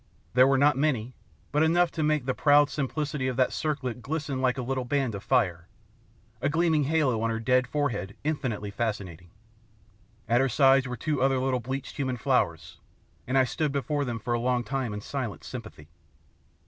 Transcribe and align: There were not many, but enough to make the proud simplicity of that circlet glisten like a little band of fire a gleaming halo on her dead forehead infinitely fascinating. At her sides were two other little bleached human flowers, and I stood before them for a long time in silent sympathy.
There 0.33 0.47
were 0.47 0.57
not 0.57 0.75
many, 0.77 1.13
but 1.51 1.61
enough 1.61 1.91
to 1.91 2.01
make 2.01 2.25
the 2.25 2.33
proud 2.33 2.71
simplicity 2.71 3.27
of 3.27 3.37
that 3.37 3.53
circlet 3.53 4.01
glisten 4.01 4.41
like 4.41 4.57
a 4.57 4.63
little 4.63 4.83
band 4.83 5.13
of 5.13 5.23
fire 5.23 5.67
a 6.41 6.49
gleaming 6.49 6.85
halo 6.85 7.21
on 7.21 7.29
her 7.29 7.39
dead 7.39 7.67
forehead 7.67 8.15
infinitely 8.23 8.71
fascinating. 8.71 9.29
At 10.27 10.41
her 10.41 10.49
sides 10.49 10.87
were 10.87 10.97
two 10.97 11.21
other 11.21 11.37
little 11.37 11.59
bleached 11.59 11.97
human 11.97 12.17
flowers, 12.17 12.79
and 13.27 13.37
I 13.37 13.43
stood 13.43 13.71
before 13.71 14.03
them 14.03 14.17
for 14.17 14.33
a 14.33 14.39
long 14.39 14.63
time 14.63 14.91
in 14.91 15.01
silent 15.01 15.43
sympathy. 15.43 15.87